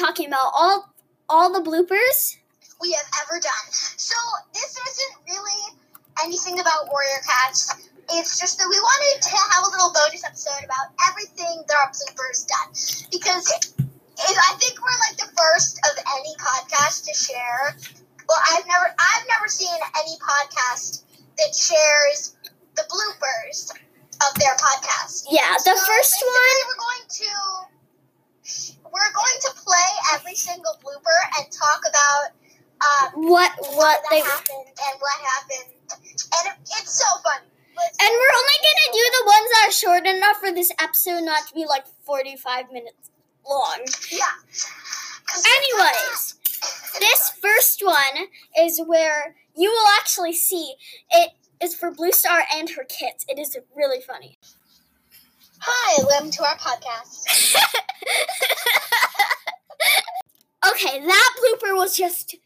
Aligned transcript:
talking 0.00 0.26
about 0.26 0.50
all 0.56 0.88
all 1.28 1.52
the 1.52 1.60
bloopers. 1.60 2.36
we 2.80 2.90
have 2.92 3.06
ever 3.22 3.38
done. 3.38 3.66
So 4.00 4.16
this 4.54 4.72
isn't 4.72 5.14
really 5.28 5.62
anything 6.24 6.58
about 6.58 6.88
Warrior 6.88 7.20
Cats. 7.28 7.88
It's 8.12 8.40
just 8.40 8.58
that 8.58 8.66
we 8.66 8.80
wanted 8.80 9.22
to 9.22 9.30
have 9.30 9.62
a 9.62 9.70
little 9.70 9.92
bonus 9.92 10.24
episode 10.24 10.64
about 10.64 10.90
everything 11.06 11.62
that 11.68 11.76
our 11.76 11.92
bloopers 11.92 12.48
done 12.48 12.70
because 13.12 13.46
it, 13.52 14.36
I 14.36 14.52
think 14.58 14.80
we're 14.82 15.00
like 15.06 15.16
the 15.20 15.30
first 15.36 15.78
of 15.86 15.94
any 16.18 16.34
podcast 16.40 17.04
to 17.06 17.14
share. 17.14 17.76
Well, 18.28 18.40
I've 18.50 18.66
never 18.66 18.88
I've 18.98 19.26
never 19.28 19.46
seen 19.46 19.76
any 20.00 20.16
podcast 20.18 21.04
that 21.38 21.54
shares 21.54 22.34
the 22.74 22.82
bloopers 22.90 23.70
of 24.26 24.34
their 24.40 24.56
podcast. 24.56 25.26
Yeah, 25.30 25.54
the 25.62 25.76
So 25.76 25.86
first 25.86 26.16
one. 26.24 26.56
We're 26.66 26.82
going 26.82 27.06
to 27.08 27.30
we're 28.92 29.12
going 29.14 29.38
to 29.46 29.50
play 29.62 29.90
every 30.14 30.34
single 30.34 30.74
blooper 30.82 31.18
and 31.38 31.46
talk 31.52 31.80
about 31.86 32.34
um, 32.80 33.09
What 33.22 33.52
what 33.76 34.00
they 34.10 34.20
happened 34.20 34.64
and 34.64 34.98
what 34.98 35.20
happened, 35.20 35.74
and 35.92 36.48
it, 36.48 36.56
it's 36.64 36.98
so 36.98 37.04
funny. 37.22 37.44
And 37.76 38.10
we're 38.10 38.36
only 38.40 38.58
gonna 38.64 38.92
do 38.94 39.04
the 39.12 39.24
ones 39.26 39.48
that 39.50 39.66
are 39.68 39.72
short 39.72 40.06
enough 40.06 40.36
for 40.38 40.52
this 40.52 40.72
episode 40.80 41.24
not 41.24 41.46
to 41.48 41.54
be 41.54 41.66
like 41.68 41.84
forty 42.06 42.36
five 42.36 42.72
minutes 42.72 43.10
long. 43.46 43.80
yeah. 44.10 44.24
Anyways, 45.36 46.36
this 46.98 47.32
first 47.42 47.84
one 47.84 48.28
is 48.58 48.80
where 48.86 49.36
you 49.54 49.70
will 49.70 49.88
actually 50.00 50.32
see 50.32 50.76
it 51.10 51.32
is 51.62 51.74
for 51.74 51.90
Blue 51.90 52.12
Star 52.12 52.44
and 52.56 52.70
her 52.70 52.84
kids. 52.84 53.26
It 53.28 53.38
is 53.38 53.54
really 53.76 54.00
funny. 54.00 54.38
Hi, 55.58 56.02
welcome 56.08 56.30
to 56.30 56.42
our 56.42 56.56
podcast. 56.56 57.26
okay, 60.72 61.04
that 61.04 61.30
blooper 61.38 61.76
was 61.76 61.94
just 61.94 62.36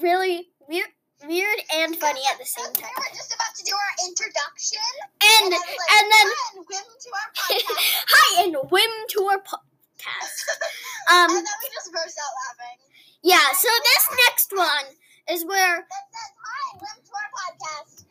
really 0.00 0.48
weird, 0.68 0.88
weird 1.26 1.58
and 1.74 1.96
funny 1.96 2.20
at 2.32 2.38
the 2.38 2.44
same 2.46 2.72
time. 2.72 2.90
We 2.96 3.02
were 3.02 3.14
just 3.16 3.32
about 3.34 3.52
to 3.56 3.64
do 3.64 3.74
our 3.74 3.92
introduction, 4.08 4.88
And 5.22 5.52
was 5.52 5.60
like, 5.60 5.92
and 5.96 6.06
then 6.12 6.26
"Hi, 6.28 6.44
and 6.52 6.66
welcome 6.68 6.96
to 7.00 7.10
our 7.16 7.28
podcast. 7.36 7.78
hi 8.08 8.42
and 8.44 8.54
whim 8.70 8.92
to 9.16 9.20
our 9.32 9.40
podcast. 9.40 10.36
and 11.10 11.30
Um, 11.30 11.34
then 11.34 11.44
we 11.44 11.66
just 11.74 11.90
burst 11.92 12.16
out 12.20 12.32
laughing. 12.46 12.78
yeah. 13.22 13.46
So 13.56 13.68
this 13.68 14.04
next 14.28 14.50
one 14.54 14.86
is 15.32 15.44
where 15.44 15.76
That 15.82 16.04
says, 16.12 16.32
"Hi, 16.44 16.64
welcome 16.78 17.02
to 17.04 17.12
our 17.16 17.30
podcast." 17.40 18.04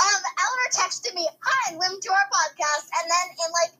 Um, 0.00 0.20
Eleanor 0.40 0.70
texted 0.72 1.14
me, 1.14 1.28
"Hi, 1.42 1.76
welcome 1.76 2.00
to 2.00 2.10
our 2.12 2.28
podcast," 2.32 2.86
and 3.00 3.04
then 3.10 3.26
in 3.46 3.50
like 3.64 3.72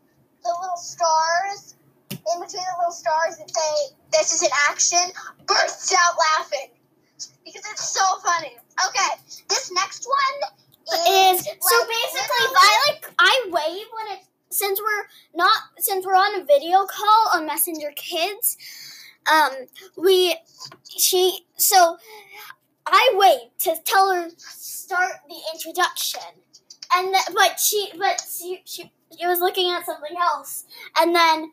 the 0.42 0.50
little 0.50 0.76
stars, 0.80 1.76
in 2.10 2.36
between 2.40 2.64
the 2.64 2.76
little 2.80 2.92
stars 2.96 3.36
that 3.38 3.48
say 3.52 3.72
"This 4.12 4.32
is 4.32 4.42
an 4.42 4.50
action," 4.68 5.04
bursts 5.46 5.92
out 5.94 6.16
laughing 6.38 6.70
because 7.44 7.62
it's 7.70 7.88
so 7.88 8.04
funny. 8.24 8.56
Okay, 8.86 9.40
this 9.48 9.70
next 9.72 10.06
one 10.06 10.50
is 11.08 11.40
is, 11.40 11.46
so 11.46 11.86
basically 11.86 12.46
Violet. 12.46 13.14
I 13.18 13.46
wave 13.46 13.86
when 13.94 14.16
it 14.18 14.24
since 14.50 14.80
we're 14.80 15.06
not 15.34 15.62
since 15.78 16.04
we're 16.04 16.14
on 16.14 16.40
a 16.40 16.44
video 16.44 16.86
call 16.86 17.30
on 17.34 17.46
Messenger 17.46 17.92
Kids. 17.96 18.56
Um, 19.30 19.52
we 19.96 20.36
she 20.88 21.46
so 21.56 21.96
I 22.86 23.12
wait 23.14 23.50
to 23.60 23.76
tell 23.84 24.12
her 24.12 24.28
start 24.36 25.12
the 25.28 25.36
introduction, 25.54 26.22
and 26.94 27.14
th- 27.14 27.34
but 27.34 27.60
she 27.60 27.90
but 27.98 28.22
she, 28.28 28.62
she 28.64 28.92
she 29.16 29.26
was 29.26 29.40
looking 29.40 29.70
at 29.70 29.86
something 29.86 30.16
else, 30.20 30.64
and 30.98 31.14
then 31.14 31.42
um 31.42 31.50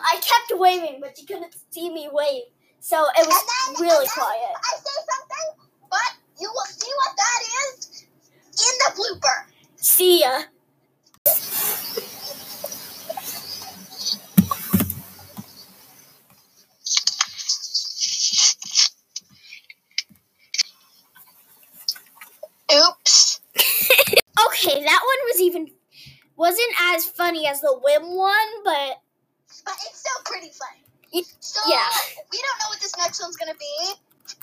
I 0.00 0.20
kept 0.20 0.58
waving, 0.58 1.00
but 1.00 1.18
she 1.18 1.26
couldn't 1.26 1.54
see 1.70 1.92
me 1.92 2.08
wave, 2.10 2.44
so 2.80 2.96
it 3.16 3.26
was 3.26 3.44
then- 3.46 3.82
really 3.82 4.06
then 4.06 4.14
quiet. 4.14 4.54
I 4.56 4.72
say 4.76 4.98
something, 5.12 5.66
but 5.90 6.10
you 6.40 6.50
will 6.52 6.66
see 6.66 6.90
what 6.96 7.16
that 7.16 7.40
is 7.64 8.06
in 8.50 8.74
the 8.84 8.90
blooper. 8.96 9.46
See 9.76 10.20
ya. 10.20 10.42
Oops. 22.72 23.40
Okay, 24.46 24.82
that 24.82 25.00
one 25.04 25.18
was 25.32 25.40
even 25.40 25.68
wasn't 26.36 26.74
as 26.94 27.04
funny 27.04 27.46
as 27.46 27.60
the 27.60 27.78
whim 27.82 28.16
one, 28.16 28.64
but 28.64 29.02
But 29.64 29.74
it's 29.86 30.00
still 30.00 30.22
pretty 30.24 30.50
funny. 30.50 30.84
So 31.40 31.60
yeah. 31.68 31.86
we 32.30 32.38
don't 32.38 32.58
know 32.58 32.68
what 32.68 32.80
this 32.80 32.96
next 32.96 33.20
one's 33.20 33.36
gonna 33.36 33.54
be. 33.58 33.94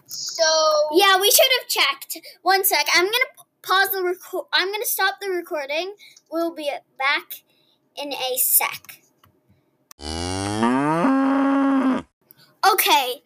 So 0.06 0.44
yeah, 0.92 1.20
we 1.20 1.32
should 1.32 1.48
have 1.60 1.68
checked. 1.68 2.18
One 2.42 2.64
sec, 2.64 2.88
I'm 2.94 3.06
gonna 3.06 3.16
pause 3.62 3.92
the 3.92 4.04
record. 4.04 4.46
I'm 4.54 4.72
gonna 4.72 4.86
stop 4.86 5.16
the 5.22 5.30
recording. 5.30 5.96
We'll 6.32 6.54
be 6.54 6.70
back 6.98 7.44
in 7.96 8.14
a 8.14 8.38
sec. 8.38 9.02
Okay, 12.70 13.22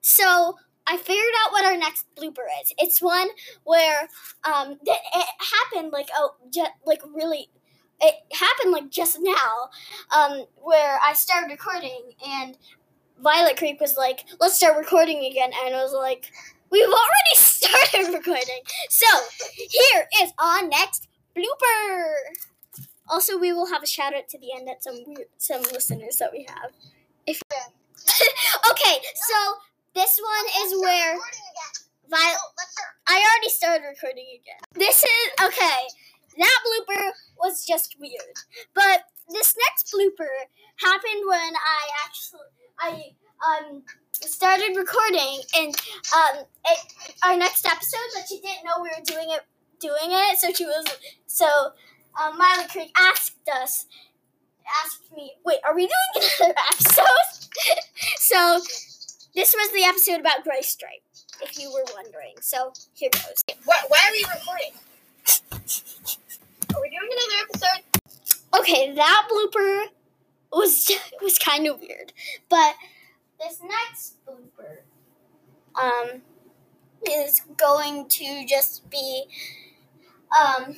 so 0.00 0.56
I 0.86 0.96
figured 0.96 1.34
out 1.44 1.52
what 1.52 1.64
our 1.64 1.76
next 1.76 2.06
blooper 2.16 2.46
is. 2.62 2.72
It's 2.78 3.00
one 3.00 3.28
where 3.64 4.08
um 4.44 4.78
it 4.84 5.26
happened 5.72 5.92
like 5.92 6.08
oh 6.16 6.34
just 6.50 6.70
like 6.86 7.00
really 7.14 7.48
it 8.00 8.14
happened 8.32 8.72
like 8.72 8.90
just 8.90 9.18
now 9.20 9.70
um 10.14 10.44
where 10.62 10.98
I 11.02 11.12
started 11.14 11.50
recording 11.50 12.12
and 12.26 12.56
Violet 13.22 13.56
Creek 13.56 13.80
was 13.80 13.96
like 13.96 14.24
let's 14.40 14.56
start 14.56 14.76
recording 14.76 15.24
again 15.24 15.50
and 15.64 15.74
I 15.74 15.82
was 15.82 15.92
like 15.92 16.30
we've 16.70 16.86
already 16.86 17.34
started 17.34 18.12
recording. 18.12 18.60
So, 18.90 19.06
here 19.56 20.06
is 20.22 20.32
our 20.38 20.66
next 20.66 21.08
blooper. 21.36 22.14
Also, 23.08 23.38
we 23.38 23.52
will 23.52 23.66
have 23.66 23.82
a 23.82 23.86
shout 23.86 24.14
out 24.14 24.28
to 24.28 24.38
the 24.38 24.52
end 24.54 24.68
at 24.68 24.82
some 24.82 24.98
some 25.38 25.62
listeners 25.62 26.16
that 26.18 26.30
we 26.32 26.46
have. 26.48 26.72
If 27.26 27.40
okay, 28.70 28.98
so 29.14 29.54
this 29.94 30.20
one 30.22 30.66
is 30.66 30.80
where. 30.80 31.18
Violet. 32.10 32.32
So 32.32 32.48
let's 32.56 32.72
start. 32.72 32.94
I 33.06 33.20
already 33.20 33.50
started 33.50 33.84
recording 33.84 34.24
again. 34.40 34.56
This 34.74 35.04
is 35.04 35.44
okay. 35.44 35.84
That 36.38 36.58
blooper 36.66 37.10
was 37.38 37.66
just 37.66 37.96
weird, 38.00 38.36
but 38.74 39.04
this 39.30 39.54
next 39.68 39.92
blooper 39.92 40.46
happened 40.80 41.24
when 41.26 41.54
I 41.54 41.80
actually 42.04 42.40
I 42.80 43.14
um 43.46 43.82
started 44.12 44.76
recording 44.76 45.40
and 45.56 45.74
um 46.14 46.44
it, 46.66 46.78
our 47.24 47.36
next 47.36 47.66
episode, 47.66 48.08
but 48.14 48.24
she 48.28 48.40
didn't 48.40 48.64
know 48.64 48.82
we 48.82 48.88
were 48.88 49.04
doing 49.04 49.30
it 49.30 49.42
doing 49.80 50.10
it, 50.12 50.38
so 50.38 50.52
she 50.52 50.64
was 50.64 50.86
so 51.26 51.46
um, 52.20 52.36
Miley 52.38 52.66
Creek 52.68 52.92
asked 52.98 53.48
us 53.62 53.86
asked 54.84 55.02
me, 55.16 55.32
wait, 55.44 55.58
are 55.66 55.74
we 55.74 55.82
doing 55.86 56.26
another 56.40 56.54
episode? 56.72 57.04
so 58.18 58.60
this 59.34 59.54
was 59.54 59.72
the 59.72 59.84
episode 59.84 60.20
about 60.20 60.44
Gray 60.44 60.62
Stripe, 60.62 61.02
if 61.42 61.58
you 61.58 61.72
were 61.72 61.84
wondering. 61.94 62.34
So 62.40 62.72
here 62.94 63.10
goes. 63.12 63.42
Why, 63.64 63.76
why 63.88 63.98
are 64.08 64.12
we 64.12 64.24
recording? 64.34 64.72
Doing 66.98 67.10
another 67.12 67.44
episode? 67.48 68.58
Okay, 68.58 68.94
that 68.94 69.28
blooper 69.30 69.84
was 70.52 70.90
was 71.22 71.38
kind 71.38 71.66
of 71.66 71.80
weird, 71.80 72.12
but 72.48 72.74
this 73.38 73.60
next 73.62 74.16
blooper 74.26 74.78
um 75.80 76.22
is 77.08 77.42
going 77.56 78.08
to 78.08 78.44
just 78.46 78.88
be 78.90 79.24
um 80.36 80.74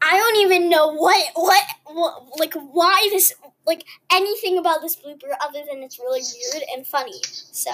I 0.00 0.16
don't 0.16 0.36
even 0.36 0.68
know 0.68 0.92
what 0.92 1.30
what, 1.34 1.64
what 1.86 2.38
like 2.38 2.54
why 2.54 3.08
this 3.10 3.34
like 3.66 3.84
anything 4.12 4.58
about 4.58 4.80
this 4.80 4.96
blooper 4.96 5.32
other 5.40 5.60
than 5.68 5.82
it's 5.82 5.98
really 5.98 6.20
weird 6.20 6.64
and 6.74 6.86
funny. 6.86 7.20
So 7.24 7.72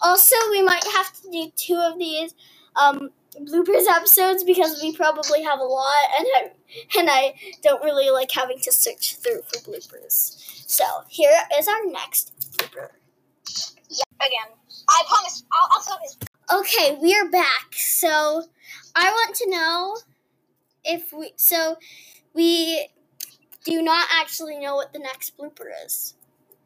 also 0.00 0.36
we 0.50 0.62
might 0.62 0.84
have 0.94 1.12
to 1.20 1.30
do 1.30 1.52
two 1.54 1.76
of 1.76 1.98
these 1.98 2.34
um 2.76 3.10
bloopers 3.36 3.86
episodes 3.88 4.42
because 4.44 4.80
we 4.82 4.94
probably 4.96 5.42
have 5.42 5.60
a 5.60 5.64
lot 5.64 5.92
and 6.18 6.26
I 6.36 6.98
and 6.98 7.08
I 7.10 7.34
don't 7.62 7.82
really 7.82 8.10
like 8.10 8.30
having 8.30 8.58
to 8.60 8.72
search 8.72 9.16
through 9.16 9.42
for 9.42 9.58
bloopers. 9.70 10.36
So 10.68 10.84
here 11.08 11.38
is 11.58 11.68
our 11.68 11.86
next 11.86 12.32
blooper. 12.56 12.88
Yeah, 13.90 14.26
Again. 14.26 14.54
I 14.88 15.02
promise. 15.08 15.44
I'll, 15.52 15.68
I'll 15.72 15.80
stop 15.82 16.00
this. 16.02 16.18
Okay, 16.52 16.98
we 17.00 17.14
are 17.14 17.30
back. 17.30 17.72
So 17.72 18.44
I 18.94 19.10
want 19.10 19.36
to 19.36 19.50
know 19.50 19.96
if 20.84 21.12
we 21.12 21.32
so 21.36 21.76
we 22.34 22.88
do 23.64 23.82
not 23.82 24.06
actually 24.12 24.58
know 24.58 24.76
what 24.76 24.92
the 24.92 24.98
next 24.98 25.36
blooper 25.36 25.66
is. 25.84 26.14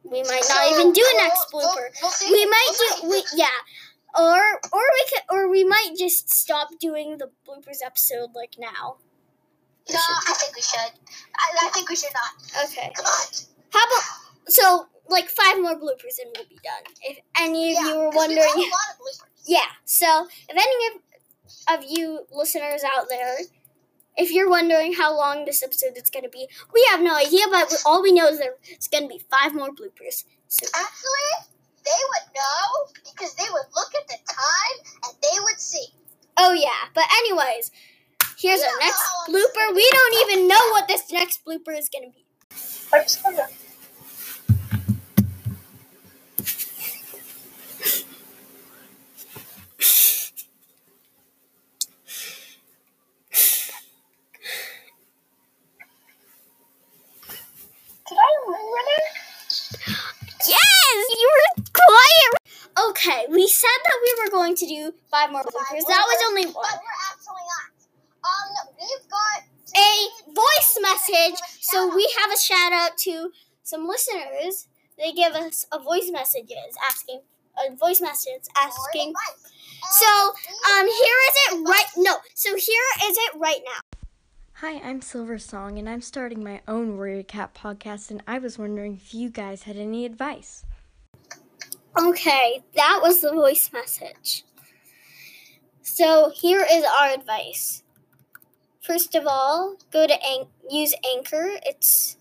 We 0.04 0.22
might 0.22 0.42
not 0.48 0.70
even 0.72 0.92
do 0.92 1.04
a 1.14 1.16
next 1.18 1.52
blooper. 1.52 1.88
We 2.30 2.46
might 2.46 2.70
do 2.78 3.08
we 3.08 3.24
yeah. 3.34 3.46
Or 4.18 4.38
or 4.72 4.82
we 4.94 5.04
could 5.10 5.22
or 5.30 5.48
we 5.48 5.64
might 5.64 5.94
just 5.98 6.30
stop 6.30 6.68
doing 6.78 7.18
the 7.18 7.30
bloopers 7.48 7.78
episode 7.84 8.30
like 8.34 8.56
now. 8.58 8.96
No, 9.90 9.98
I 9.98 10.32
think 10.38 10.54
we 10.54 10.62
should. 10.62 10.92
I, 11.36 11.66
I 11.66 11.70
think 11.70 11.88
we 11.88 11.96
should 11.96 12.12
not. 12.14 12.64
Okay. 12.68 12.92
Come 12.94 13.06
on. 13.06 13.26
How 13.72 13.80
about 13.84 14.02
so 14.48 14.86
like 15.08 15.28
five 15.28 15.60
more 15.60 15.74
bloopers 15.74 16.18
and 16.22 16.30
we'll 16.36 16.46
be 16.48 16.58
done. 16.62 16.84
If 17.02 17.18
any 17.38 17.72
of 17.72 17.78
Yeah, 17.82 17.88
you 17.92 17.98
were 17.98 18.10
we 18.10 18.16
wondering, 18.16 18.38
have 18.42 18.56
a 18.56 18.60
lot 18.60 18.90
of 18.92 18.98
bloopers. 19.00 19.42
yeah. 19.46 19.66
So 19.84 20.28
if 20.48 20.56
any 20.56 20.86
of, 21.74 21.78
of 21.84 21.90
you 21.90 22.26
listeners 22.32 22.82
out 22.96 23.08
there, 23.08 23.36
if 24.16 24.30
you're 24.30 24.48
wondering 24.48 24.92
how 24.92 25.16
long 25.16 25.44
this 25.46 25.62
episode 25.62 25.96
is 25.96 26.10
going 26.10 26.22
to 26.24 26.28
be, 26.28 26.46
we 26.72 26.86
have 26.90 27.00
no 27.00 27.16
idea. 27.16 27.44
But 27.50 27.72
all 27.86 28.02
we 28.02 28.12
know 28.12 28.28
is 28.28 28.38
there's 28.38 28.88
going 28.88 29.04
to 29.04 29.08
be 29.08 29.20
five 29.30 29.54
more 29.54 29.70
bloopers. 29.70 30.24
So 30.48 30.66
Actually, 30.74 31.48
they 31.84 32.02
would 32.10 32.26
know 32.34 33.02
because 33.12 33.34
they 33.36 33.48
would 33.52 33.68
look 33.76 33.92
at 34.00 34.08
the 34.08 34.18
time 34.28 34.76
and 35.06 35.14
they 35.22 35.38
would 35.44 35.60
see. 35.60 35.86
oh 36.38 36.52
yeah. 36.52 36.90
But 36.94 37.04
anyways, 37.18 37.70
here's 38.38 38.62
our 38.62 38.78
next 38.80 39.02
blooper. 39.28 39.74
We 39.74 39.88
don't 39.92 40.28
even 40.30 40.48
know 40.48 40.62
what 40.72 40.88
this 40.88 41.10
next 41.12 41.44
blooper 41.46 41.76
is 41.78 41.88
going 41.90 42.10
to 42.10 42.14
be. 42.14 42.26
Did 58.08 58.18
I 58.18 58.32
ruin 58.48 58.88
it? 58.98 59.04
Yes, 60.48 61.06
you 61.10 61.30
were 61.34 61.64
quiet. 61.74 62.90
Okay, 62.90 63.26
we 63.30 63.48
said 63.48 63.68
that 63.84 63.98
we 64.02 64.24
were 64.24 64.32
going 64.52 64.56
to 64.56 64.66
do 64.66 64.94
five 65.10 65.30
more 65.30 65.42
bloopers. 65.42 65.86
That 65.88 66.04
was 66.06 66.22
only 66.28 66.44
one. 66.46 66.54
But 66.54 66.80
we're 66.80 67.02
actually 67.10 67.46
not. 67.48 67.68
Um, 68.24 68.68
we've 68.78 69.08
got 69.08 69.42
a 69.76 70.32
voice 70.32 70.78
message. 70.80 71.40
So 71.60 71.94
we 71.94 72.08
have 72.18 72.30
a 72.30 72.38
shout 72.38 72.72
out 72.72 72.98
to 72.98 73.32
some 73.62 73.88
listeners. 73.88 74.68
They 74.98 75.12
give 75.12 75.32
us 75.32 75.66
a 75.72 75.78
voice 75.78 76.10
messages 76.12 76.76
asking 76.84 77.22
a 77.66 77.74
voice 77.76 78.00
message 78.00 78.42
asking. 78.60 79.14
So 79.92 80.06
um 80.06 80.86
here 80.86 81.18
is 81.28 81.36
it 81.50 81.68
right 81.68 81.86
no. 81.96 82.16
So 82.34 82.50
here 82.50 82.82
is 83.04 83.16
it 83.18 83.32
right 83.36 83.60
now. 83.64 83.98
Hi, 84.54 84.78
I'm 84.78 85.02
Silver 85.02 85.38
Song, 85.38 85.78
and 85.78 85.88
I'm 85.88 86.00
starting 86.00 86.44
my 86.44 86.60
own 86.68 86.96
Warrior 86.96 87.24
Cat 87.24 87.52
podcast, 87.52 88.10
and 88.10 88.22
I 88.28 88.38
was 88.38 88.58
wondering 88.58 88.94
if 88.94 89.12
you 89.12 89.28
guys 89.28 89.64
had 89.64 89.76
any 89.76 90.04
advice. 90.06 90.64
Okay, 91.98 92.62
that 92.74 93.00
was 93.02 93.20
the 93.20 93.32
voice 93.32 93.70
message. 93.72 94.44
So 95.82 96.30
here 96.34 96.66
is 96.70 96.84
our 97.00 97.10
advice. 97.10 97.82
First 98.80 99.14
of 99.14 99.26
all, 99.26 99.76
go 99.92 100.06
to 100.06 100.14
An- 100.14 100.46
use 100.70 100.94
Anchor. 101.16 101.50
It's 101.66 102.16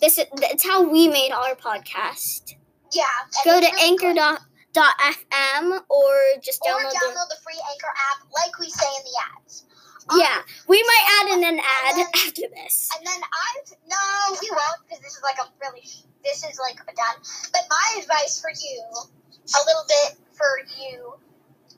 this 0.00 0.18
is 0.18 0.26
it's 0.34 0.64
how 0.66 0.82
we 0.82 1.08
made 1.08 1.32
our 1.32 1.54
podcast. 1.54 2.54
Yeah. 2.92 3.04
Go 3.44 3.60
to 3.60 3.70
anchor 3.82 4.12
dot 4.14 4.42
dot 4.72 4.94
fm 4.98 5.80
or 5.88 6.14
just 6.42 6.60
Or 6.64 6.72
download 6.72 6.90
the 6.90 6.96
download 6.96 7.28
the 7.30 7.36
free 7.42 7.60
Anchor 7.70 7.92
app, 8.10 8.26
like 8.32 8.58
we 8.58 8.68
say 8.68 8.86
in 8.98 9.04
the 9.04 9.18
ads. 9.40 9.64
Yeah, 10.14 10.38
we 10.68 10.82
might 10.82 11.06
add 11.20 11.38
in 11.38 11.44
an 11.44 11.58
ad 11.58 11.96
then- 11.96 12.06
after 12.14 12.42
this. 12.54 12.90
And 12.96 13.06
then 13.06 13.20
I've 13.22 13.70
no, 13.88 14.38
we 14.40 14.50
won't 14.50 14.80
because 14.86 15.02
this 15.02 15.16
is 15.16 15.22
like 15.22 15.38
a 15.42 15.48
really 15.60 15.82
this 16.24 16.44
is 16.44 16.58
like 16.58 16.76
done. 16.94 17.16
But 17.52 17.62
my 17.68 18.00
advice 18.00 18.40
for 18.40 18.50
you, 18.50 18.82
a 18.86 19.60
little 19.66 19.84
bit 19.88 20.18
for 20.32 20.60
you, 20.78 21.14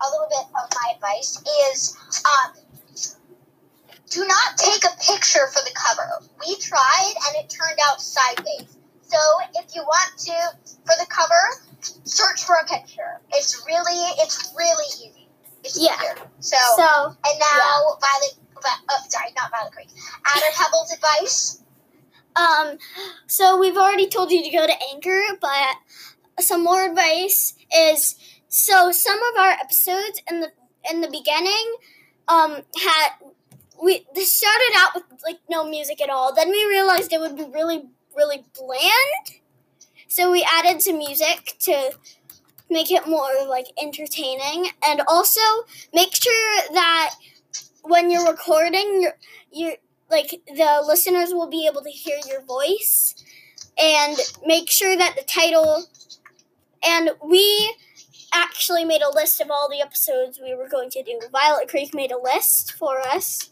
a 0.00 0.06
little 0.10 0.28
bit 0.28 0.44
of 0.44 0.68
my 0.74 0.92
advice 0.94 1.42
is 1.70 1.96
um, 2.24 2.52
do 4.10 4.26
not 4.26 4.56
take 4.56 4.84
a 4.84 4.96
picture 5.00 5.46
for 5.48 5.62
the 5.64 5.72
cover. 5.74 6.24
We 6.46 6.56
tried 6.56 7.14
and 7.26 7.44
it 7.44 7.50
turned 7.50 7.78
out 7.84 8.00
sideways. 8.00 8.76
So 9.02 9.18
if 9.54 9.74
you 9.74 9.82
want 9.82 10.18
to 10.18 10.36
for 10.84 10.94
the 11.00 11.06
cover, 11.08 11.64
search 12.04 12.44
for 12.44 12.56
a 12.56 12.66
picture. 12.66 13.20
It's 13.32 13.64
really 13.66 14.04
it's 14.20 14.52
really 14.56 14.86
easy. 14.96 15.17
Yeah. 15.74 16.00
So, 16.40 16.56
So 16.76 17.06
and 17.06 17.38
now 17.40 17.96
Violet, 18.00 18.34
Vi- 18.62 18.84
oh, 18.90 19.00
sorry, 19.08 19.32
not 19.36 19.50
Violet 19.50 19.72
Creek. 19.72 19.88
Adder 20.26 20.46
Pebble's 20.54 20.92
advice. 20.92 21.62
Um, 22.36 22.78
so 23.26 23.58
we've 23.58 23.76
already 23.76 24.08
told 24.08 24.30
you 24.30 24.42
to 24.44 24.50
go 24.50 24.66
to 24.66 24.74
Anchor, 24.92 25.22
but 25.40 25.76
some 26.40 26.62
more 26.64 26.84
advice 26.84 27.54
is 27.74 28.16
so 28.48 28.92
some 28.92 29.18
of 29.32 29.38
our 29.40 29.50
episodes 29.50 30.22
in 30.30 30.40
the 30.40 30.52
in 30.90 31.00
the 31.00 31.10
beginning 31.10 31.76
um 32.28 32.62
had 32.82 33.10
we 33.82 34.06
this 34.14 34.34
started 34.34 34.72
out 34.76 34.94
with 34.94 35.04
like 35.24 35.40
no 35.50 35.68
music 35.68 36.00
at 36.00 36.10
all. 36.10 36.34
Then 36.34 36.50
we 36.50 36.64
realized 36.66 37.12
it 37.12 37.20
would 37.20 37.36
be 37.36 37.44
really 37.44 37.88
really 38.16 38.44
bland. 38.54 39.40
So 40.08 40.30
we 40.32 40.46
added 40.50 40.82
some 40.82 40.98
music 40.98 41.56
to 41.60 41.92
make 42.70 42.90
it 42.90 43.06
more 43.06 43.30
like 43.48 43.66
entertaining 43.80 44.68
and 44.86 45.02
also 45.08 45.40
make 45.94 46.14
sure 46.14 46.62
that 46.72 47.14
when 47.82 48.10
you're 48.10 48.28
recording 48.28 49.00
you're 49.02 49.16
you're 49.52 49.76
like 50.10 50.30
the 50.46 50.82
listeners 50.86 51.30
will 51.32 51.48
be 51.48 51.66
able 51.66 51.82
to 51.82 51.90
hear 51.90 52.18
your 52.28 52.42
voice 52.44 53.14
and 53.78 54.16
make 54.44 54.70
sure 54.70 54.96
that 54.96 55.14
the 55.16 55.22
title 55.22 55.84
and 56.86 57.10
we 57.24 57.74
actually 58.34 58.84
made 58.84 59.02
a 59.02 59.14
list 59.14 59.40
of 59.40 59.50
all 59.50 59.68
the 59.70 59.80
episodes 59.80 60.38
we 60.42 60.54
were 60.54 60.68
going 60.68 60.90
to 60.90 61.02
do. 61.02 61.18
Violet 61.32 61.68
Creek 61.68 61.94
made 61.94 62.12
a 62.12 62.18
list 62.20 62.72
for 62.72 63.00
us 63.00 63.48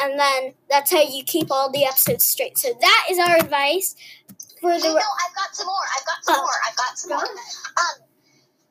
and 0.00 0.18
then 0.18 0.54
that's 0.70 0.90
how 0.90 1.02
you 1.02 1.24
keep 1.24 1.50
all 1.50 1.70
the 1.70 1.84
episodes 1.84 2.24
straight. 2.24 2.58
So 2.58 2.72
that 2.80 3.06
is 3.10 3.18
our 3.18 3.36
advice 3.36 3.94
for 4.60 4.72
the 4.72 4.88
no, 4.88 4.96
I've 4.96 5.34
got 5.34 5.54
some 5.54 5.66
more. 5.66 5.74
I've 5.96 6.06
got 6.06 6.24
some 6.24 6.34
Oh. 6.36 6.42
more. 6.42 6.50
I've 6.68 6.76
got 6.76 6.98
some 6.98 7.10
more. 7.10 7.22
Um, 7.22 8.07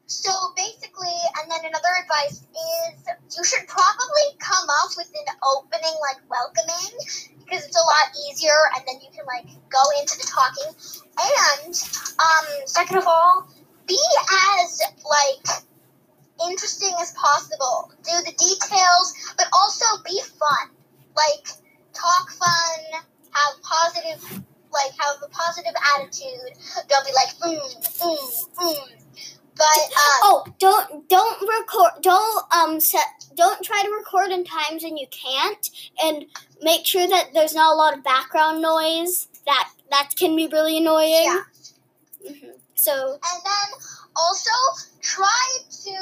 so 0.08 0.32
basically, 0.56 1.20
and 1.40 1.52
then 1.52 1.60
another 1.68 1.94
advice 2.02 2.40
is 2.40 2.96
you 3.36 3.44
should 3.44 3.68
probably 3.68 4.28
come 4.40 4.68
up 4.84 4.96
with 4.96 5.12
an 5.12 5.36
opening 5.44 5.96
like 6.00 6.24
welcoming 6.32 6.96
because 7.44 7.68
it's 7.68 7.76
a 7.76 7.84
lot 7.84 8.08
easier, 8.28 8.56
and 8.76 8.88
then 8.88 8.96
you 9.04 9.12
can 9.12 9.26
like 9.28 9.46
go 9.68 9.84
into 10.00 10.16
the 10.16 10.24
talking. 10.24 10.72
And 11.20 11.76
um, 12.24 12.46
second 12.66 12.98
of 12.98 13.08
all, 13.08 13.52
be 13.86 14.00
as 14.64 14.82
like 15.04 15.68
interesting 16.50 16.96
as 17.02 17.12
possible. 17.12 17.92
Do 18.04 18.16
the 18.24 18.32
details, 18.32 19.14
but 19.38 19.48
also 19.52 19.86
be 20.06 20.22
fun. 20.40 20.72
Like 21.16 21.52
talk 21.92 22.32
fun, 22.32 23.04
have 23.32 23.62
positive 23.62 24.44
like 24.72 24.92
have 25.00 25.20
a 25.20 25.30
positive 25.30 25.74
attitude. 25.96 26.56
Don't 26.88 27.06
be 27.06 27.12
like 27.12 27.36
mm 27.44 27.60
mm 28.00 28.56
mm. 28.56 29.07
But 29.58 29.84
um, 29.84 30.20
Oh, 30.24 30.46
don't 30.60 31.10
don't 31.10 31.42
record 31.42 31.92
don't 32.02 32.54
um 32.54 32.80
set 32.80 33.06
don't 33.36 33.64
try 33.64 33.82
to 33.84 33.90
record 33.92 34.32
in 34.32 34.44
times 34.44 34.84
when 34.84 34.98
you 34.98 35.08
can't 35.12 35.70
and 36.04 36.26
make 36.62 36.86
sure 36.86 37.08
that 37.08 37.30
there's 37.34 37.56
not 37.56 37.74
a 37.74 37.76
lot 37.76 37.98
of 37.98 38.04
background 38.04 38.62
noise. 38.62 39.28
That 39.46 39.70
that 39.90 40.12
can 40.18 40.36
be 40.36 40.48
really 40.48 40.78
annoying. 40.78 41.26
yeah. 41.26 41.42
hmm 42.28 42.50
So 42.76 43.14
And 43.14 43.42
then 43.46 43.70
also 44.16 44.52
try 45.02 45.48
to 45.86 45.96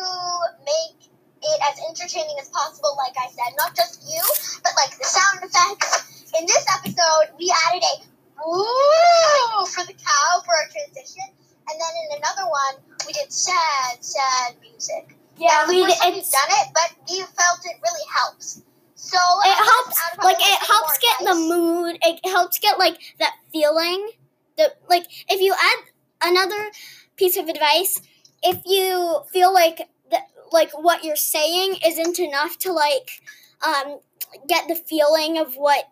make 0.65 1.09
it 1.43 1.59
as 1.69 1.77
entertaining 1.89 2.35
as 2.41 2.49
possible. 2.49 2.95
Like 2.97 3.15
I 3.17 3.29
said, 3.29 3.53
not 3.57 3.75
just 3.75 4.01
you, 4.09 4.21
but 4.63 4.71
like 4.77 4.97
the 4.97 5.05
sound 5.05 5.39
effects. 5.43 6.33
In 6.39 6.45
this 6.45 6.65
episode, 6.75 7.31
we 7.39 7.53
added 7.69 7.83
a 7.83 8.49
woo 8.49 9.65
for 9.67 9.85
the 9.85 9.93
cow 9.93 10.41
for 10.43 10.51
our 10.55 10.67
transition. 10.71 11.23
And 11.69 11.79
then 11.79 11.93
in 12.09 12.17
another 12.17 12.49
one, 12.49 12.75
we 13.05 13.13
did 13.13 13.31
sad, 13.31 14.03
sad 14.03 14.55
music. 14.61 15.17
yeah, 15.37 15.67
we 15.67 15.81
the 15.81 15.87
first 15.87 16.01
time 16.01 16.11
we've 16.13 16.19
it's 16.19 16.31
done 16.31 16.49
it, 16.49 16.67
but 16.73 16.91
we 17.09 17.17
felt 17.21 17.59
it 17.63 17.77
really 17.83 18.05
helps. 18.13 18.61
So 18.95 19.17
it 19.43 19.55
helps 19.55 20.01
like 20.23 20.37
it 20.39 20.67
helps 20.67 20.97
get 20.97 21.27
the 21.27 21.35
mood. 21.35 21.97
It 22.01 22.19
helps 22.25 22.59
get 22.59 22.79
like 22.79 22.97
that 23.19 23.33
feeling. 23.51 24.09
The 24.57 24.73
like 24.89 25.05
if 25.29 25.41
you 25.41 25.53
add 25.53 26.29
another 26.29 26.71
piece 27.15 27.37
of 27.37 27.47
advice, 27.47 28.01
if 28.41 28.61
you 28.65 29.21
feel 29.31 29.53
like 29.53 29.89
that 30.09 30.23
like 30.51 30.71
what 30.71 31.03
you're 31.03 31.15
saying 31.15 31.77
isn't 31.85 32.19
enough 32.19 32.57
to 32.59 32.73
like 32.73 33.21
um 33.61 33.99
get 34.47 34.67
the 34.67 34.75
feeling 34.75 35.37
of 35.37 35.55
what 35.55 35.85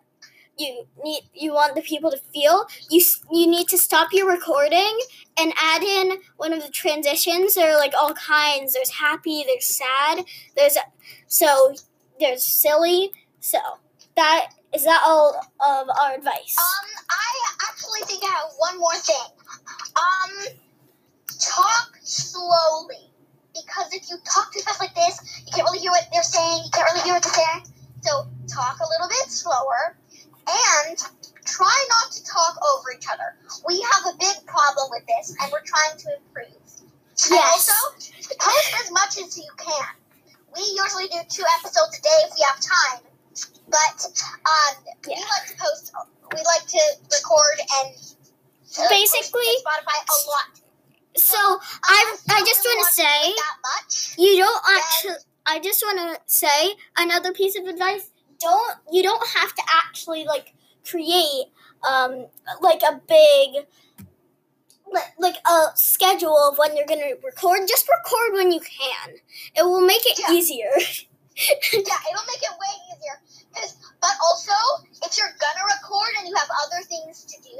you 0.58 0.86
need 1.02 1.22
you 1.34 1.52
want 1.52 1.74
the 1.74 1.82
people 1.82 2.10
to 2.10 2.18
feel 2.32 2.66
you 2.90 3.00
you 3.32 3.46
need 3.46 3.68
to 3.68 3.78
stop 3.78 4.08
your 4.12 4.30
recording 4.30 4.98
and 5.38 5.52
add 5.60 5.82
in 5.82 6.18
one 6.36 6.52
of 6.52 6.62
the 6.62 6.70
transitions 6.70 7.54
there 7.54 7.72
are 7.72 7.78
like 7.78 7.92
all 7.98 8.14
kinds 8.14 8.72
there's 8.74 8.90
happy 8.90 9.44
there's 9.46 9.66
sad 9.66 10.24
there's 10.56 10.76
so 11.26 11.74
there's 12.20 12.44
silly 12.44 13.10
so 13.40 13.58
that 14.16 14.48
is 14.74 14.84
that 14.84 15.02
all 15.04 15.40
of 15.60 15.88
our 16.00 16.14
advice 16.14 16.56
Um, 16.58 16.88
I 17.10 17.68
actually 17.68 18.00
think 18.06 18.24
I 18.24 18.28
have 18.28 18.50
one 18.58 18.78
more 18.78 18.94
thing. 18.94 19.30
Um, 19.94 20.56
talk 21.38 21.96
slowly. 22.02 23.10
Because 23.54 23.92
if 23.92 24.10
you 24.10 24.16
talk 24.26 24.52
too 24.52 24.60
fast 24.60 24.80
like 24.80 24.94
this, 24.94 25.42
you 25.46 25.52
can't 25.52 25.64
really 25.66 25.78
hear 25.78 25.92
what 25.92 26.06
they're 26.12 26.22
saying. 26.22 26.62
You 26.64 26.70
can't 26.72 26.90
really 26.90 27.04
hear 27.04 27.14
what 27.14 27.22
they're 27.22 27.32
saying. 27.32 27.66
So 28.02 28.26
talk 28.48 28.78
a 28.80 28.88
little 28.90 29.08
bit 29.08 29.30
slower 29.30 29.96
and 30.54 30.98
try 31.44 31.76
not 31.90 32.12
to 32.12 32.24
talk 32.24 32.54
over 32.74 32.92
each 32.96 33.06
other. 33.10 33.34
We 33.66 33.80
have 33.92 34.14
a 34.14 34.18
big 34.18 34.46
problem 34.46 34.88
with 34.90 35.04
this, 35.06 35.34
and 35.40 35.50
we're 35.52 35.64
trying 35.66 35.98
to 35.98 36.08
improve. 36.16 36.54
Yes. 37.30 37.30
And 37.30 37.38
also, 37.38 37.74
post 38.38 38.74
as 38.82 38.90
much 38.90 39.18
as 39.22 39.36
you 39.38 39.50
can. 39.58 39.94
We 40.54 40.62
usually 40.78 41.08
do 41.08 41.18
two 41.28 41.44
episodes 41.58 41.98
a 41.98 42.02
day 42.02 42.18
if 42.26 42.32
we 42.38 42.42
have 42.46 42.58
time, 42.62 43.02
but 43.68 43.98
um, 44.46 44.74
we 45.06 45.14
like 45.14 45.46
to 45.50 45.56
post. 45.58 45.92
We 46.32 46.38
like 46.42 46.66
to 46.66 46.82
record 47.10 47.58
and 47.82 47.94
uh, 48.78 48.88
Basically- 48.88 49.42
Spotify 49.62 49.98
a 49.98 50.18
lot. 50.30 50.60
So 51.16 51.36
I 51.84 52.16
I 52.30 52.40
just 52.42 52.60
want 52.64 52.88
to 52.88 52.92
say 52.92 53.34
that 53.34 53.56
much. 53.62 54.14
you 54.18 54.36
don't 54.38 54.62
actually. 54.76 55.24
I 55.46 55.60
just 55.60 55.82
want 55.82 55.98
to 55.98 56.20
say 56.26 56.74
another 56.98 57.32
piece 57.32 57.56
of 57.56 57.66
advice. 57.66 58.10
Don't 58.40 58.76
you 58.92 59.02
don't 59.02 59.26
have 59.28 59.54
to 59.54 59.62
actually 59.86 60.24
like 60.24 60.54
create 60.88 61.46
um 61.88 62.26
like 62.60 62.82
a 62.82 63.00
big 63.08 63.64
like, 64.92 65.12
like 65.18 65.36
a 65.48 65.68
schedule 65.74 66.36
of 66.38 66.58
when 66.58 66.76
you're 66.76 66.86
gonna 66.86 67.16
record. 67.24 67.60
Just 67.68 67.88
record 67.88 68.34
when 68.34 68.52
you 68.52 68.60
can. 68.60 69.16
It 69.56 69.62
will 69.64 69.80
make 69.84 70.02
it 70.06 70.18
Yeah. 70.18 70.32
easier. 70.34 70.70
Yeah, 71.36 71.98
it'll 72.08 72.28
make 72.30 72.42
it 72.46 72.54
way 72.62 72.74
easier. 72.94 73.18
but 74.00 74.14
also, 74.22 74.52
if 75.02 75.18
you're 75.18 75.34
gonna 75.42 75.64
record 75.66 76.10
and 76.20 76.28
you 76.28 76.34
have 76.36 76.46
other 76.62 76.80
things 76.86 77.24
to 77.24 77.42
do, 77.42 77.58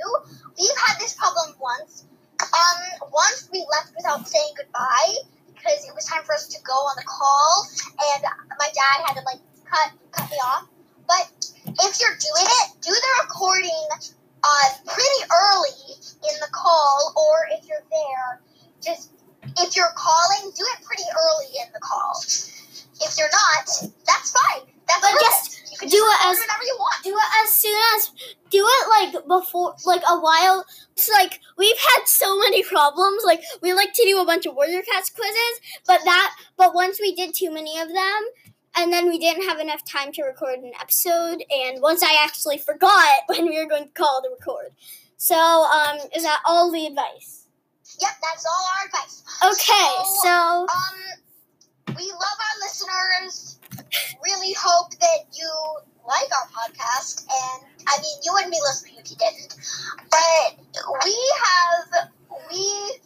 we've 0.57 0.78
had 0.87 0.97
this 1.00 1.14
problem 1.14 1.57
once. 1.59 2.04
Um, 2.40 3.09
once 3.11 3.49
we 3.52 3.66
left 3.75 3.93
without 3.97 4.28
saying 4.28 4.54
goodbye 4.57 5.14
because 5.57 5.85
it 5.85 5.93
was 5.93 6.04
time 6.04 6.23
for 6.23 6.35
us 6.37 6.47
to 6.54 6.62
go 6.62 6.73
on 6.73 6.95
the 6.97 7.02
call, 7.02 7.66
and 8.14 8.23
my 8.61 8.69
dad 8.75 9.02
had 9.11 9.14
to 9.19 9.25
like 9.26 9.34
if 19.59 19.77
you're 19.77 19.93
calling, 19.97 20.51
do 20.57 20.65
it 20.79 20.85
pretty 20.85 21.05
early 21.11 21.53
in 21.67 21.73
the 21.73 21.81
call. 21.81 22.21
If 23.01 23.19
you're 23.19 23.31
not, 23.31 23.67
that's 24.07 24.31
fine. 24.33 24.67
That's 24.87 25.01
But 25.01 25.13
perfect. 25.13 25.25
just 25.25 25.73
you 25.73 25.79
can 25.79 25.89
do 25.89 25.97
it 25.99 26.27
as- 26.27 26.39
whenever 26.39 26.63
you 26.65 26.77
want. 26.79 27.03
do 27.05 27.11
it 27.11 27.45
as 27.45 27.53
soon 27.53 27.79
as 27.97 28.11
do 28.51 28.65
it 28.65 28.89
like 29.15 29.27
before 29.27 29.75
like 29.85 30.03
a 30.09 30.21
while 30.21 30.65
it's 30.93 31.09
like 31.11 31.41
we've 31.59 31.77
had 31.77 32.07
so 32.07 32.39
many 32.39 32.63
problems 32.63 33.23
like 33.25 33.43
we 33.61 33.73
like 33.73 33.93
to 33.95 34.05
do 34.05 34.21
a 34.21 34.25
bunch 34.25 34.47
of 34.47 34.55
warrior 34.55 34.83
cats 34.83 35.11
quizzes 35.11 35.81
but 35.87 36.01
that 36.05 36.37
but 36.57 36.75
once 36.75 37.01
we 37.01 37.13
did 37.15 37.35
too 37.35 37.51
many 37.51 37.81
of 37.81 37.89
them 37.89 38.21
and 38.77 38.93
then 38.93 39.09
we 39.09 39.19
didn't 39.19 39.49
have 39.49 39.59
enough 39.59 39.85
time 39.85 40.13
to 40.13 40.23
record 40.23 40.61
an 40.61 40.71
episode 40.81 41.43
and 41.51 41.83
once 41.83 42.03
i 42.05 42.15
actually 42.23 42.59
forgot 42.59 43.19
when 43.27 43.47
we 43.49 43.59
were 43.59 43.69
going 43.69 43.85
to 43.87 43.91
call 43.95 44.23
to 44.23 44.29
record 44.31 44.69
so 45.17 45.35
um 45.35 45.99
is 46.15 46.23
that 46.23 46.41
all 46.47 46.71
the 46.71 46.87
advice 46.87 47.44
Yep, 48.00 48.11
that's 48.23 48.45
all 48.47 48.64
our 48.79 48.87
advice. 48.87 49.23
okay 49.45 49.93
so 50.23 50.67
Um, 50.67 51.95
we 51.97 52.11
love 52.11 52.38
our 52.41 52.57
listeners. 52.62 53.59
Really 54.25 54.55
hope 54.59 54.91
that 55.00 55.26
you 55.33 55.49
like 56.07 56.29
our 56.33 56.49
podcast, 56.49 57.25
and 57.29 57.64
I 57.87 58.00
mean, 58.00 58.17
you 58.25 58.33
wouldn't 58.33 58.53
be 58.53 58.61
listening 58.61 58.95
if 58.99 59.11
you 59.11 59.17
didn't. 59.17 59.55
But 60.11 60.85
we 61.05 61.33
have 61.45 62.09
we 62.50 62.99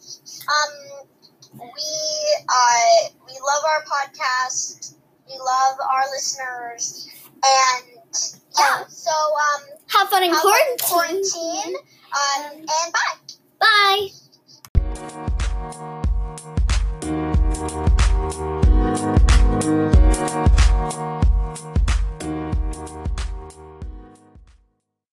um 0.47 1.07
we 1.59 1.89
uh 2.47 3.09
we 3.27 3.33
love 3.33 3.63
our 3.69 3.83
podcast. 3.85 4.95
We 5.27 5.37
love 5.37 5.77
our 5.79 6.05
listeners, 6.11 7.09
and 7.43 8.13
yeah. 8.57 8.85
So 8.87 9.11
um, 9.11 9.61
have 9.87 10.09
fun 10.09 10.23
in 10.23 10.31
have 10.33 10.41
fun 10.41 10.53
in 10.71 10.77
quarantine 10.77 11.19
quarantine. 11.33 11.75
Um, 12.09 12.51
and 12.57 12.93
bye. 12.93 13.17
bye 13.59 14.07